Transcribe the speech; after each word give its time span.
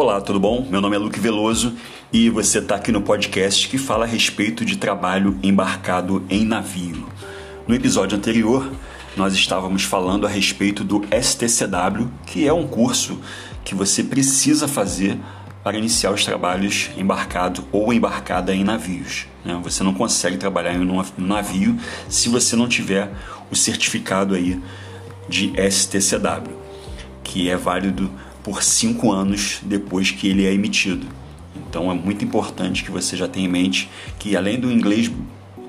Olá, 0.00 0.20
tudo 0.20 0.38
bom? 0.38 0.64
Meu 0.70 0.80
nome 0.80 0.94
é 0.94 0.98
Luque 1.00 1.18
Veloso 1.18 1.74
e 2.12 2.30
você 2.30 2.60
está 2.60 2.76
aqui 2.76 2.92
no 2.92 3.02
podcast 3.02 3.66
que 3.68 3.76
fala 3.76 4.04
a 4.04 4.06
respeito 4.06 4.64
de 4.64 4.78
trabalho 4.78 5.36
embarcado 5.42 6.24
em 6.30 6.44
navio. 6.44 7.08
No 7.66 7.74
episódio 7.74 8.16
anterior, 8.16 8.70
nós 9.16 9.34
estávamos 9.34 9.82
falando 9.82 10.24
a 10.24 10.30
respeito 10.30 10.84
do 10.84 11.02
STCW, 11.10 12.08
que 12.24 12.46
é 12.46 12.52
um 12.52 12.64
curso 12.64 13.18
que 13.64 13.74
você 13.74 14.04
precisa 14.04 14.68
fazer 14.68 15.18
para 15.64 15.76
iniciar 15.76 16.12
os 16.12 16.24
trabalhos 16.24 16.90
embarcado 16.96 17.66
ou 17.72 17.92
embarcada 17.92 18.54
em 18.54 18.62
navios. 18.62 19.26
Né? 19.44 19.60
Você 19.64 19.82
não 19.82 19.92
consegue 19.92 20.36
trabalhar 20.36 20.74
em 20.74 20.80
um 20.80 21.02
navio 21.18 21.76
se 22.08 22.28
você 22.28 22.54
não 22.54 22.68
tiver 22.68 23.10
o 23.50 23.56
certificado 23.56 24.36
aí 24.36 24.62
de 25.28 25.52
STCW, 25.68 26.56
que 27.24 27.50
é 27.50 27.56
válido 27.56 28.08
por 28.48 28.62
cinco 28.62 29.12
anos 29.12 29.60
depois 29.62 30.10
que 30.10 30.26
ele 30.26 30.46
é 30.46 30.54
emitido. 30.54 31.06
Então 31.54 31.90
é 31.90 31.94
muito 31.94 32.24
importante 32.24 32.82
que 32.82 32.90
você 32.90 33.14
já 33.14 33.28
tenha 33.28 33.46
em 33.46 33.50
mente 33.50 33.90
que 34.18 34.34
além 34.34 34.58
do 34.58 34.72
inglês 34.72 35.12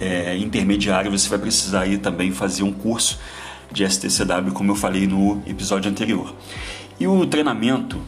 é, 0.00 0.38
intermediário, 0.38 1.10
você 1.10 1.28
vai 1.28 1.38
precisar 1.38 1.82
aí 1.82 1.98
também 1.98 2.32
fazer 2.32 2.62
um 2.62 2.72
curso 2.72 3.20
de 3.70 3.86
STCW, 3.86 4.52
como 4.54 4.70
eu 4.70 4.74
falei 4.74 5.06
no 5.06 5.42
episódio 5.46 5.90
anterior. 5.90 6.34
E 6.98 7.06
o 7.06 7.26
treinamento 7.26 8.00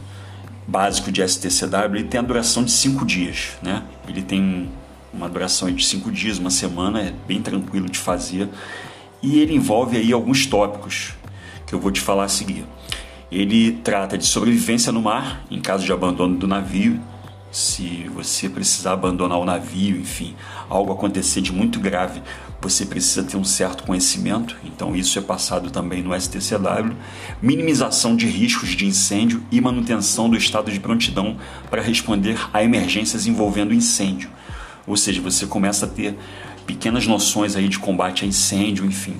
básico 0.67 1.11
de 1.11 1.21
STCW 1.21 2.05
tem 2.09 2.19
a 2.19 2.23
duração 2.23 2.63
de 2.63 2.71
cinco 2.71 3.05
dias, 3.05 3.49
né? 3.61 3.83
Ele 4.07 4.23
tem 4.23 4.67
uma 5.13 5.29
duração 5.29 5.71
de 5.71 5.85
cinco 5.85 6.11
dias, 6.11 6.39
uma 6.39 6.49
semana, 6.49 7.01
é 7.01 7.13
bem 7.27 7.39
tranquilo 7.39 7.87
de 7.87 7.99
fazer 7.99 8.49
e 9.21 9.37
ele 9.37 9.53
envolve 9.53 9.95
aí 9.95 10.11
alguns 10.11 10.47
tópicos 10.47 11.13
que 11.67 11.75
eu 11.75 11.79
vou 11.79 11.91
te 11.91 12.01
falar 12.01 12.23
a 12.23 12.29
seguir. 12.29 12.65
Ele 13.31 13.73
trata 13.83 14.17
de 14.17 14.25
sobrevivência 14.25 14.91
no 14.91 15.01
mar, 15.01 15.45
em 15.49 15.59
caso 15.59 15.83
de 15.83 15.91
abandono 15.91 16.37
do 16.37 16.47
navio, 16.47 16.99
se 17.55 18.05
você 18.13 18.49
precisar 18.49 18.91
abandonar 18.91 19.39
o 19.39 19.45
navio, 19.45 19.97
enfim, 19.97 20.35
algo 20.69 20.91
acontecer 20.91 21.39
de 21.39 21.53
muito 21.53 21.79
grave, 21.79 22.21
você 22.61 22.85
precisa 22.85 23.23
ter 23.23 23.37
um 23.37 23.45
certo 23.45 23.83
conhecimento, 23.83 24.57
então 24.61 24.93
isso 24.93 25.17
é 25.17 25.21
passado 25.21 25.71
também 25.71 26.03
no 26.03 26.13
STCW. 26.19 26.93
Minimização 27.41 28.13
de 28.13 28.27
riscos 28.27 28.71
de 28.71 28.85
incêndio 28.85 29.41
e 29.49 29.61
manutenção 29.61 30.29
do 30.29 30.35
estado 30.35 30.69
de 30.69 30.81
prontidão 30.81 31.37
para 31.69 31.81
responder 31.81 32.37
a 32.51 32.61
emergências 32.61 33.25
envolvendo 33.25 33.73
incêndio. 33.73 34.29
Ou 34.85 34.97
seja, 34.97 35.21
você 35.21 35.47
começa 35.47 35.85
a 35.85 35.89
ter 35.89 36.17
pequenas 36.65 37.07
noções 37.07 37.55
aí 37.55 37.69
de 37.69 37.79
combate 37.79 38.25
a 38.25 38.27
incêndio, 38.27 38.85
enfim 38.85 39.15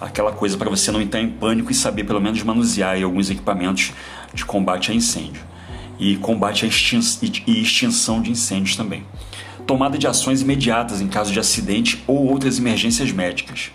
aquela 0.00 0.32
coisa 0.32 0.56
para 0.56 0.70
você 0.70 0.90
não 0.90 1.02
entrar 1.02 1.20
em 1.20 1.28
pânico 1.28 1.70
e 1.70 1.74
saber 1.74 2.04
pelo 2.04 2.20
menos 2.20 2.42
manusear 2.42 3.00
alguns 3.02 3.30
equipamentos 3.30 3.92
de 4.32 4.44
combate 4.44 4.90
a 4.90 4.94
incêndio 4.94 5.42
e 5.98 6.16
combate 6.16 6.64
e 6.64 7.60
extinção 7.60 8.22
de 8.22 8.30
incêndios 8.30 8.74
também. 8.74 9.04
Tomada 9.66 9.98
de 9.98 10.06
ações 10.06 10.40
imediatas 10.40 11.02
em 11.02 11.08
caso 11.08 11.30
de 11.30 11.38
acidente 11.38 12.02
ou 12.06 12.26
outras 12.26 12.58
emergências 12.58 13.12
médicas. 13.12 13.70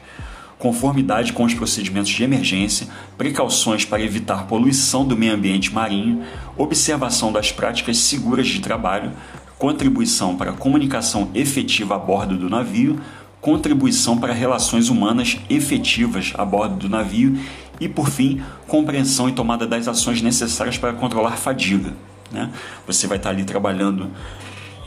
Conformidade 0.57 1.33
com 1.33 1.43
os 1.43 1.53
procedimentos 1.53 2.09
de 2.09 2.23
emergência, 2.23 2.87
precauções 3.17 3.85
para 3.85 4.01
evitar 4.01 4.47
poluição 4.47 5.05
do 5.05 5.15
meio 5.15 5.33
ambiente 5.33 5.71
marinho, 5.71 6.23
observação 6.57 7.31
das 7.31 7.51
práticas 7.51 7.97
seguras 7.97 8.47
de 8.47 8.59
trabalho, 8.59 9.11
contribuição 9.59 10.35
para 10.35 10.51
a 10.51 10.55
comunicação 10.55 11.29
efetiva 11.35 11.95
a 11.95 11.99
bordo 11.99 12.37
do 12.37 12.49
navio, 12.49 12.99
contribuição 13.45 14.17
para 14.17 14.33
relações 14.33 14.89
humanas 14.89 15.38
efetivas 15.51 16.33
a 16.35 16.43
bordo 16.43 16.77
do 16.77 16.89
navio 16.89 17.38
e, 17.79 17.88
por 17.88 18.09
fim, 18.09 18.41
compreensão 18.67 19.29
e 19.29 19.33
tomada 19.33 19.67
das 19.67 19.88
ações 19.88 20.19
necessárias 20.19 20.79
para 20.79 20.93
controlar 20.93 21.38
fadiga. 21.38 21.93
Né? 22.31 22.49
Você 22.88 23.05
vai 23.05 23.17
estar 23.17 23.29
ali 23.29 23.43
trabalhando 23.43 24.09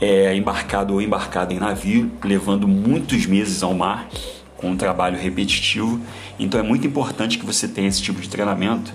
é, 0.01 0.35
embarcado 0.35 0.93
ou 0.93 1.01
embarcado 1.01 1.53
em 1.53 1.57
navio, 1.57 2.11
levando 2.21 2.67
muitos 2.67 3.25
meses 3.25 3.63
ao 3.63 3.73
mar 3.73 4.09
com 4.57 4.71
um 4.71 4.75
trabalho 4.75 5.17
repetitivo. 5.17 5.97
Então 6.37 6.59
é 6.59 6.63
muito 6.63 6.85
importante 6.85 7.37
que 7.39 7.45
você 7.45 7.65
tenha 7.65 7.87
esse 7.87 8.01
tipo 8.01 8.19
de 8.19 8.27
treinamento, 8.27 8.91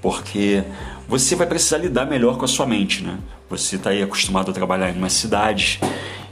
porque 0.00 0.62
você 1.08 1.34
vai 1.34 1.48
precisar 1.48 1.78
lidar 1.78 2.06
melhor 2.06 2.38
com 2.38 2.44
a 2.44 2.48
sua 2.48 2.64
mente. 2.64 3.02
Né? 3.02 3.18
Você 3.48 3.74
está 3.74 3.90
aí 3.90 4.04
acostumado 4.04 4.52
a 4.52 4.54
trabalhar 4.54 4.88
em 4.88 4.98
uma 4.98 5.10
cidade, 5.10 5.80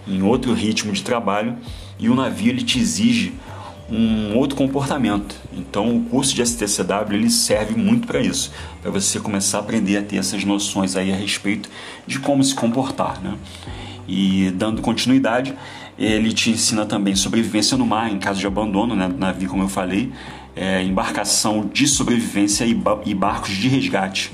em 0.08 0.22
outro 0.22 0.52
ritmo 0.52 0.92
de 0.92 1.02
trabalho 1.02 1.56
e 1.98 2.08
o 2.08 2.14
navio 2.14 2.50
ele 2.50 2.62
te 2.62 2.78
exige 2.78 3.34
um 3.90 4.36
outro 4.36 4.56
comportamento. 4.56 5.34
Então 5.52 5.96
o 5.96 6.04
curso 6.04 6.34
de 6.34 6.44
STCW 6.46 7.14
ele 7.14 7.30
serve 7.30 7.74
muito 7.74 8.06
para 8.06 8.20
isso, 8.20 8.52
para 8.82 8.90
você 8.90 9.18
começar 9.18 9.58
a 9.58 9.60
aprender 9.60 9.96
a 9.96 10.02
ter 10.02 10.16
essas 10.16 10.44
noções 10.44 10.94
aí 10.96 11.12
a 11.12 11.16
respeito 11.16 11.70
de 12.06 12.18
como 12.18 12.42
se 12.44 12.54
comportar, 12.54 13.20
né? 13.22 13.34
E 14.06 14.50
dando 14.52 14.80
continuidade, 14.80 15.54
ele 15.98 16.32
te 16.32 16.50
ensina 16.50 16.86
também 16.86 17.14
sobrevivência 17.14 17.76
no 17.76 17.86
mar 17.86 18.10
em 18.10 18.18
caso 18.18 18.40
de 18.40 18.46
abandono, 18.46 18.94
né? 18.94 19.08
Navio, 19.18 19.48
como 19.48 19.62
eu 19.62 19.68
falei, 19.68 20.12
é, 20.54 20.82
embarcação 20.82 21.68
de 21.72 21.86
sobrevivência 21.86 22.64
e, 22.64 22.78
e 23.06 23.14
barcos 23.14 23.50
de 23.50 23.68
resgate. 23.68 24.32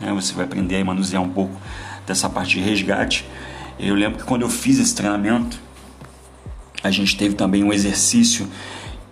Né? 0.00 0.12
Você 0.14 0.32
vai 0.34 0.44
aprender 0.44 0.80
a 0.80 0.84
manusear 0.84 1.22
um 1.22 1.28
pouco 1.28 1.54
dessa 2.06 2.28
parte 2.28 2.58
de 2.58 2.60
resgate. 2.60 3.24
Eu 3.78 3.94
lembro 3.94 4.18
que 4.18 4.24
quando 4.24 4.42
eu 4.42 4.48
fiz 4.48 4.78
esse 4.78 4.94
treinamento, 4.94 5.58
a 6.82 6.90
gente 6.90 7.16
teve 7.16 7.34
também 7.34 7.62
um 7.62 7.72
exercício 7.72 8.48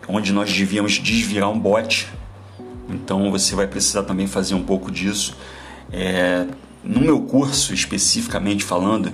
onde 0.08 0.32
nós 0.32 0.52
devíamos 0.52 0.94
desvirar 0.94 1.50
um 1.50 1.58
bote. 1.58 2.08
Então 2.88 3.30
você 3.30 3.54
vai 3.54 3.66
precisar 3.66 4.02
também 4.02 4.26
fazer 4.26 4.54
um 4.54 4.62
pouco 4.62 4.90
disso. 4.90 5.36
É, 5.92 6.46
no 6.82 7.00
meu 7.00 7.20
curso, 7.22 7.72
especificamente 7.72 8.64
falando, 8.64 9.12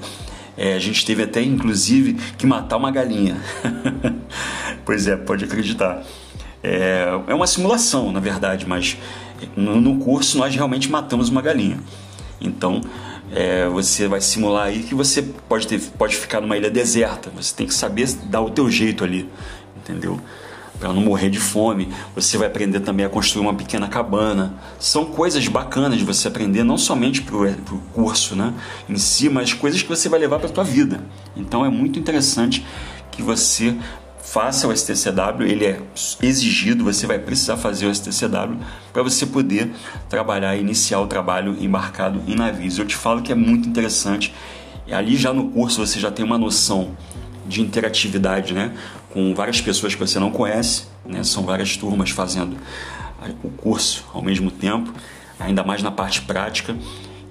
é, 0.57 0.75
a 0.75 0.79
gente 0.79 1.05
teve 1.05 1.23
até 1.23 1.43
inclusive 1.43 2.15
que 2.37 2.47
matar 2.47 2.77
uma 2.77 2.91
galinha. 2.91 3.37
pois 4.85 5.07
é, 5.07 5.17
pode 5.17 5.45
acreditar. 5.45 6.03
É, 6.63 7.09
é 7.27 7.35
uma 7.35 7.47
simulação, 7.47 8.11
na 8.11 8.21
verdade, 8.21 8.67
mas 8.67 8.97
no, 9.55 9.81
no 9.81 9.99
curso 9.99 10.39
nós 10.39 10.55
realmente 10.55 10.91
matamos 10.91 11.29
uma 11.29 11.43
galinha. 11.43 11.79
Então 12.41 12.81
é, 13.33 13.69
você 13.69 14.07
vai 14.07 14.21
simular 14.21 14.67
aí 14.67 14.83
que 14.83 14.95
você 14.95 15.23
pode, 15.23 15.67
ter, 15.67 15.81
pode 15.99 16.17
ficar 16.17 16.41
numa 16.41 16.57
ilha 16.57 16.71
deserta. 16.71 17.31
Você 17.37 17.55
tem 17.55 17.67
que 17.67 17.75
saber 17.75 18.09
dar 18.25 18.41
o 18.41 18.51
teu 18.51 18.71
jeito 18.71 19.05
ali, 19.05 19.29
entendeu? 19.77 20.21
Para 20.79 20.93
não 20.93 21.01
morrer 21.01 21.31
de 21.31 21.41
fome. 21.41 21.89
Você 22.15 22.37
vai 22.37 22.47
aprender 22.47 22.81
também 22.81 23.05
a 23.05 23.09
construir 23.09 23.43
uma 23.43 23.55
pequena 23.55 23.89
cabana. 23.89 24.55
São 24.79 25.07
coisas 25.07 25.47
bacanas 25.49 25.99
de 25.99 26.05
você 26.05 26.29
aprender, 26.29 26.63
não 26.63 26.79
somente 26.79 27.23
para 27.23 27.37
o 27.37 27.81
curso 27.93 28.37
né, 28.37 28.53
em 28.89 28.97
si, 28.97 29.29
mas 29.29 29.53
coisas 29.53 29.83
que 29.83 29.89
você 29.89 30.09
vai 30.09 30.21
levar 30.21 30.39
para 30.39 30.49
a 30.49 30.53
tua 30.53 30.65
vida. 30.65 31.01
Então 31.37 31.65
é 31.65 31.69
muito 31.69 31.99
interessante 31.99 32.65
que 33.11 33.23
você 33.23 33.75
faça 34.37 34.69
o 34.69 34.77
STCW, 34.77 35.47
ele 35.47 35.65
é 35.65 35.81
exigido, 36.21 36.85
você 36.85 37.07
vai 37.07 37.19
precisar 37.19 37.57
fazer 37.57 37.87
o 37.87 37.95
STCW 37.95 38.59
para 38.93 39.03
você 39.03 39.25
poder 39.25 39.71
trabalhar, 40.11 40.55
iniciar 40.57 41.01
o 41.01 41.07
trabalho 41.07 41.57
embarcado 41.59 42.21
em 42.27 42.35
navios. 42.35 42.77
Eu 42.77 42.85
te 42.85 42.95
falo 42.95 43.23
que 43.23 43.33
é 43.33 43.35
muito 43.35 43.67
interessante. 43.67 44.35
Ali 44.93 45.17
já 45.17 45.33
no 45.33 45.49
curso 45.49 45.79
você 45.79 45.99
já 45.99 46.11
tem 46.11 46.23
uma 46.23 46.37
noção 46.37 46.95
de 47.47 47.63
interatividade, 47.63 48.53
né, 48.53 48.77
com 49.11 49.35
várias 49.35 49.59
pessoas 49.63 49.95
que 49.95 50.01
você 50.01 50.19
não 50.19 50.31
conhece, 50.31 50.85
né? 51.07 51.25
São 51.25 51.43
várias 51.43 51.75
turmas 51.79 52.11
fazendo 52.11 52.59
o 53.43 53.49
curso 53.49 54.05
ao 54.13 54.21
mesmo 54.21 54.51
tempo, 54.51 54.93
ainda 55.41 55.65
mais 55.65 55.83
na 55.83 55.91
parte 55.91 56.21
prática. 56.21 56.77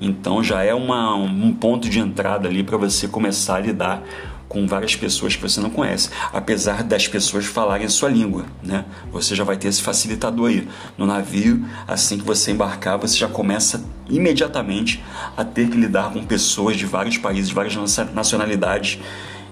Então 0.01 0.43
já 0.43 0.63
é 0.63 0.73
uma, 0.73 1.13
um 1.13 1.53
ponto 1.53 1.87
de 1.87 1.99
entrada 1.99 2.47
ali 2.47 2.63
para 2.63 2.77
você 2.77 3.07
começar 3.07 3.57
a 3.57 3.59
lidar 3.59 4.01
com 4.47 4.67
várias 4.67 4.95
pessoas 4.95 5.35
que 5.35 5.41
você 5.41 5.59
não 5.59 5.69
conhece, 5.69 6.09
apesar 6.31 6.83
das 6.83 7.07
pessoas 7.07 7.45
falarem 7.45 7.85
a 7.85 7.89
sua 7.89 8.09
língua, 8.09 8.45
né? 8.63 8.85
Você 9.11 9.35
já 9.35 9.43
vai 9.43 9.57
ter 9.57 9.67
esse 9.67 9.81
facilitador 9.81 10.49
aí. 10.49 10.67
No 10.97 11.05
navio, 11.05 11.65
assim 11.87 12.17
que 12.17 12.23
você 12.23 12.51
embarcar, 12.51 12.97
você 12.97 13.17
já 13.17 13.27
começa 13.27 13.83
imediatamente 14.09 15.03
a 15.35 15.43
ter 15.43 15.69
que 15.69 15.77
lidar 15.77 16.11
com 16.13 16.23
pessoas 16.23 16.77
de 16.77 16.85
vários 16.85 17.17
países, 17.17 17.49
de 17.49 17.55
várias 17.55 17.75
nacionalidades 18.13 18.99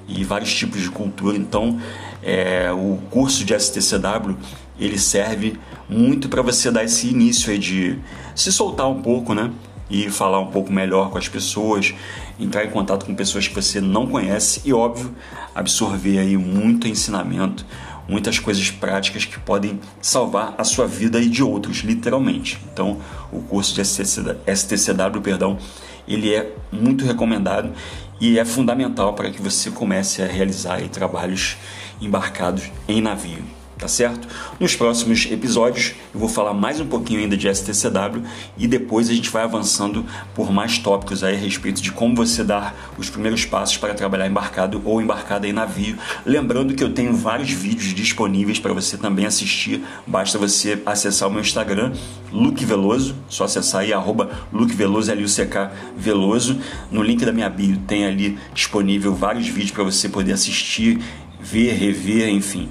e 0.07 0.23
vários 0.23 0.53
tipos 0.53 0.81
de 0.81 0.89
cultura. 0.89 1.37
Então, 1.37 1.79
é, 2.21 2.71
o 2.71 2.99
curso 3.09 3.43
de 3.43 3.57
STCW 3.59 4.37
ele 4.79 4.97
serve 4.97 5.59
muito 5.87 6.27
para 6.29 6.41
você 6.41 6.71
dar 6.71 6.83
esse 6.83 7.07
início 7.07 7.51
aí 7.51 7.59
de 7.59 7.99
se 8.35 8.51
soltar 8.51 8.89
um 8.89 9.01
pouco, 9.01 9.33
né? 9.33 9.51
E 9.93 10.09
falar 10.09 10.39
um 10.39 10.47
pouco 10.47 10.73
melhor 10.73 11.11
com 11.11 11.19
as 11.19 11.27
pessoas, 11.27 11.93
entrar 12.39 12.65
em 12.65 12.71
contato 12.71 13.05
com 13.05 13.13
pessoas 13.13 13.47
que 13.47 13.53
você 13.53 13.79
não 13.79 14.07
conhece 14.07 14.59
e, 14.65 14.73
óbvio, 14.73 15.13
absorver 15.53 16.17
aí 16.17 16.35
muito 16.35 16.87
ensinamento, 16.87 17.63
muitas 18.09 18.39
coisas 18.39 18.71
práticas 18.71 19.23
que 19.23 19.39
podem 19.39 19.79
salvar 20.01 20.55
a 20.57 20.63
sua 20.63 20.87
vida 20.87 21.19
e 21.19 21.29
de 21.29 21.43
outros, 21.43 21.77
literalmente. 21.77 22.59
Então, 22.73 22.97
o 23.31 23.39
curso 23.43 23.75
de 23.75 23.85
STCW, 23.85 25.21
perdão, 25.21 25.59
ele 26.07 26.33
é 26.33 26.51
muito 26.71 27.05
recomendado 27.05 27.71
e 28.19 28.39
é 28.39 28.45
fundamental 28.45 29.13
para 29.13 29.29
que 29.29 29.39
você 29.39 29.69
comece 29.69 30.23
a 30.23 30.25
realizar 30.25 30.81
trabalhos 30.89 31.55
embarcados 32.01 32.71
em 32.87 32.99
navio, 32.99 33.43
tá 33.83 33.87
certo? 33.89 34.29
Nos 34.61 34.77
próximos 34.77 35.27
episódios 35.29 35.93
eu 36.13 36.19
vou 36.21 36.29
falar 36.29 36.53
mais 36.53 36.79
um 36.79 36.85
pouquinho 36.85 37.19
ainda 37.19 37.35
de 37.35 37.53
STCW 37.53 38.23
e 38.57 38.65
depois 38.65 39.09
a 39.09 39.13
gente 39.13 39.29
vai 39.29 39.43
avançando 39.43 40.05
por 40.33 40.53
mais 40.53 40.77
tópicos 40.77 41.21
aí 41.21 41.35
a 41.35 41.37
respeito 41.37 41.81
de 41.81 41.91
como 41.91 42.15
você 42.15 42.45
dar 42.45 42.93
os 42.97 43.09
primeiros 43.09 43.43
passos 43.43 43.75
para 43.75 43.93
trabalhar 43.93 44.25
embarcado 44.25 44.81
ou 44.85 45.01
embarcada 45.01 45.45
em 45.45 45.51
navio. 45.51 45.97
Lembrando 46.25 46.73
que 46.73 46.81
eu 46.81 46.93
tenho 46.93 47.13
vários 47.13 47.51
vídeos 47.51 47.93
disponíveis 47.93 48.57
para 48.57 48.71
você 48.71 48.95
também 48.95 49.25
assistir, 49.25 49.83
basta 50.07 50.37
você 50.37 50.81
acessar 50.85 51.27
o 51.27 51.31
meu 51.31 51.41
Instagram, 51.41 51.91
Luke 52.31 52.63
Veloso, 52.63 53.13
só 53.27 53.43
acessar 53.43 53.81
aí, 53.81 53.91
arroba 53.91 54.29
Luke 54.53 54.73
Veloso, 54.73 55.11
L-U-C-K 55.11 55.73
Veloso. 55.97 56.57
No 56.89 57.03
link 57.03 57.25
da 57.25 57.33
minha 57.33 57.49
bio 57.49 57.75
tem 57.85 58.05
ali 58.05 58.39
disponível 58.53 59.13
vários 59.13 59.49
vídeos 59.49 59.71
para 59.71 59.83
você 59.83 60.07
poder 60.07 60.31
assistir, 60.31 61.01
ver, 61.41 61.73
rever, 61.73 62.29
enfim 62.29 62.69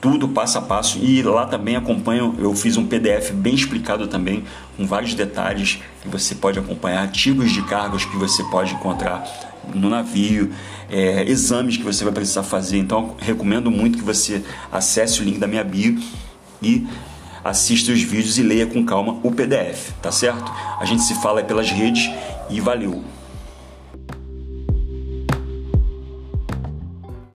tudo 0.00 0.28
passo 0.28 0.58
a 0.58 0.62
passo 0.62 0.98
e 0.98 1.22
lá 1.22 1.46
também 1.46 1.76
acompanho, 1.76 2.34
eu 2.38 2.54
fiz 2.54 2.76
um 2.76 2.86
PDF 2.86 3.32
bem 3.32 3.54
explicado 3.54 4.08
também, 4.08 4.44
com 4.76 4.86
vários 4.86 5.14
detalhes 5.14 5.78
que 6.02 6.08
você 6.08 6.34
pode 6.34 6.58
acompanhar, 6.58 7.10
tipos 7.10 7.52
de 7.52 7.62
cargos 7.62 8.04
que 8.04 8.16
você 8.16 8.42
pode 8.44 8.74
encontrar 8.74 9.22
no 9.74 9.90
navio, 9.90 10.50
é, 10.88 11.22
exames 11.30 11.76
que 11.76 11.82
você 11.82 12.02
vai 12.02 12.12
precisar 12.12 12.42
fazer. 12.42 12.78
Então, 12.78 13.14
recomendo 13.18 13.70
muito 13.70 13.98
que 13.98 14.04
você 14.04 14.42
acesse 14.72 15.20
o 15.20 15.24
link 15.24 15.38
da 15.38 15.46
minha 15.46 15.62
bio 15.62 16.00
e 16.62 16.86
assista 17.44 17.92
os 17.92 18.02
vídeos 18.02 18.38
e 18.38 18.42
leia 18.42 18.66
com 18.66 18.84
calma 18.84 19.18
o 19.22 19.30
PDF, 19.30 19.90
tá 20.00 20.10
certo? 20.10 20.50
A 20.78 20.84
gente 20.84 21.02
se 21.02 21.14
fala 21.20 21.42
pelas 21.42 21.70
redes 21.70 22.10
e 22.48 22.60
valeu! 22.60 23.19